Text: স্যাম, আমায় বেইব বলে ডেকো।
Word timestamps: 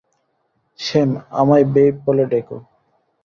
স্যাম, 0.79 1.09
আমায় 1.31 1.65
বেইব 1.73 1.95
বলে 2.05 2.25
ডেকো। 2.25 2.57